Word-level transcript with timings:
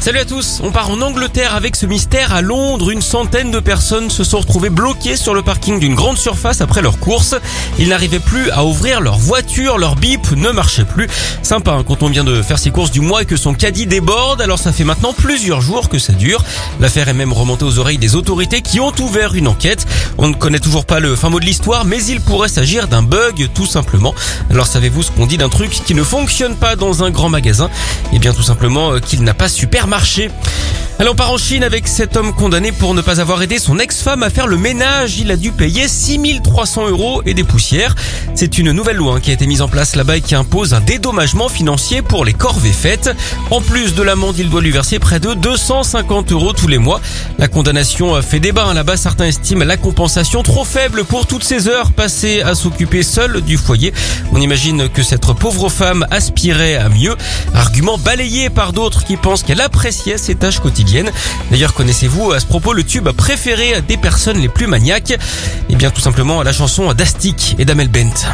Salut 0.00 0.20
à 0.20 0.24
tous, 0.24 0.60
on 0.62 0.70
part 0.70 0.90
en 0.90 1.00
Angleterre 1.00 1.56
avec 1.56 1.74
ce 1.74 1.84
mystère. 1.84 2.32
À 2.32 2.40
Londres, 2.40 2.90
une 2.90 3.02
centaine 3.02 3.50
de 3.50 3.58
personnes 3.58 4.10
se 4.10 4.22
sont 4.22 4.38
retrouvées 4.38 4.70
bloquées 4.70 5.16
sur 5.16 5.34
le 5.34 5.42
parking 5.42 5.80
d'une 5.80 5.96
grande 5.96 6.16
surface 6.16 6.60
après 6.60 6.82
leur 6.82 7.00
course. 7.00 7.34
Ils 7.80 7.88
n'arrivaient 7.88 8.20
plus 8.20 8.48
à 8.52 8.64
ouvrir 8.64 9.00
leur 9.00 9.18
voiture, 9.18 9.76
leur 9.76 9.96
bip 9.96 10.30
ne 10.30 10.50
marchait 10.50 10.84
plus. 10.84 11.08
Sympa 11.42 11.72
hein, 11.72 11.84
quand 11.86 12.04
on 12.04 12.08
vient 12.08 12.22
de 12.22 12.42
faire 12.42 12.60
ses 12.60 12.70
courses 12.70 12.92
du 12.92 13.00
mois 13.00 13.22
et 13.22 13.24
que 13.26 13.36
son 13.36 13.54
caddie 13.54 13.86
déborde, 13.86 14.40
alors 14.40 14.60
ça 14.60 14.72
fait 14.72 14.84
maintenant 14.84 15.12
plusieurs 15.12 15.60
jours 15.60 15.88
que 15.88 15.98
ça 15.98 16.12
dure. 16.12 16.44
L'affaire 16.78 17.08
est 17.08 17.14
même 17.14 17.32
remontée 17.32 17.64
aux 17.64 17.80
oreilles 17.80 17.98
des 17.98 18.14
autorités 18.14 18.62
qui 18.62 18.78
ont 18.78 18.92
ouvert 19.00 19.34
une 19.34 19.48
enquête. 19.48 19.84
On 20.18 20.28
ne 20.28 20.34
connaît 20.34 20.58
toujours 20.58 20.84
pas 20.84 20.98
le 20.98 21.14
fin 21.14 21.30
mot 21.30 21.38
de 21.38 21.44
l'histoire, 21.44 21.84
mais 21.84 22.04
il 22.04 22.20
pourrait 22.20 22.48
s'agir 22.48 22.88
d'un 22.88 23.02
bug 23.02 23.48
tout 23.54 23.66
simplement. 23.66 24.14
Alors 24.50 24.66
savez-vous 24.66 25.04
ce 25.04 25.12
qu'on 25.12 25.26
dit 25.26 25.38
d'un 25.38 25.48
truc 25.48 25.70
qui 25.70 25.94
ne 25.94 26.02
fonctionne 26.02 26.56
pas 26.56 26.74
dans 26.74 27.04
un 27.04 27.10
grand 27.10 27.28
magasin? 27.28 27.70
Eh 28.12 28.18
bien 28.18 28.32
tout 28.32 28.42
simplement 28.42 28.92
euh, 28.92 28.98
qu'il 28.98 29.22
n'a 29.22 29.34
pas 29.34 29.48
super 29.48 29.86
Alors 31.00 31.12
on 31.12 31.16
part 31.16 31.30
en 31.30 31.38
Chine 31.38 31.62
avec 31.62 31.86
cet 31.86 32.16
homme 32.16 32.34
condamné 32.34 32.72
pour 32.72 32.92
ne 32.92 33.02
pas 33.02 33.20
avoir 33.20 33.40
aidé 33.40 33.60
son 33.60 33.78
ex-femme 33.78 34.24
à 34.24 34.30
faire 34.30 34.48
le 34.48 34.56
ménage. 34.56 35.18
Il 35.20 35.30
a 35.30 35.36
dû 35.36 35.52
payer 35.52 35.86
6300 35.86 36.88
euros 36.88 37.22
et 37.24 37.34
des 37.34 37.44
poussières. 37.44 37.94
C'est 38.34 38.58
une 38.58 38.72
nouvelle 38.72 38.96
loi 38.96 39.14
hein, 39.14 39.20
qui 39.20 39.30
a 39.30 39.34
été 39.34 39.46
mise 39.46 39.62
en 39.62 39.68
place 39.68 39.94
là-bas 39.94 40.16
et 40.16 40.20
qui 40.20 40.34
impose 40.34 40.74
un 40.74 40.80
dédommagement 40.80 41.48
financier 41.48 42.02
pour 42.02 42.24
les 42.24 42.32
corvées 42.32 42.72
faites. 42.72 43.10
En 43.52 43.60
plus 43.60 43.94
de 43.94 44.02
l'amende, 44.02 44.38
il 44.38 44.50
doit 44.50 44.60
lui 44.60 44.72
verser 44.72 44.98
près 44.98 45.20
de 45.20 45.34
250 45.34 46.32
euros 46.32 46.52
tous 46.52 46.66
les 46.66 46.78
mois. 46.78 47.00
La 47.38 47.46
condamnation 47.46 48.20
fait 48.20 48.40
débat 48.40 48.66
hein. 48.66 48.74
là-bas. 48.74 48.96
Certains 48.96 49.26
estiment 49.26 49.64
la 49.64 49.76
compensation 49.76 50.42
trop 50.42 50.64
faible 50.64 51.04
pour 51.04 51.28
toutes 51.28 51.44
ces 51.44 51.68
heures 51.68 51.92
passées 51.92 52.42
à 52.42 52.56
s'occuper 52.56 53.04
seul 53.04 53.40
du 53.42 53.56
foyer. 53.56 53.94
On 54.32 54.40
imagine 54.40 54.88
que 54.88 55.04
cette 55.04 55.26
pauvre 55.34 55.68
femme 55.68 56.04
aspirait 56.10 56.74
à 56.74 56.88
mieux. 56.88 57.14
Argument 57.54 57.98
balayé 57.98 58.50
par 58.50 58.72
d'autres 58.72 59.04
qui 59.04 59.16
pensent 59.16 59.44
qu'elle 59.44 59.60
appréciait 59.60 60.18
ses 60.18 60.34
tâches 60.34 60.58
quotidiennes. 60.58 60.87
D'ailleurs, 61.50 61.74
connaissez-vous 61.74 62.32
à 62.32 62.40
ce 62.40 62.46
propos 62.46 62.72
le 62.72 62.82
tube 62.82 63.08
préféré 63.10 63.82
des 63.86 63.96
personnes 63.96 64.38
les 64.38 64.48
plus 64.48 64.66
maniaques? 64.66 65.18
Eh 65.68 65.76
bien, 65.76 65.90
tout 65.90 66.00
simplement 66.00 66.42
la 66.42 66.52
chanson 66.52 66.92
d'Astic 66.94 67.56
et 67.58 67.64
d'Amel 67.64 67.88
Bent. 67.88 68.26